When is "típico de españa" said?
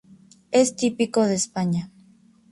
0.75-1.91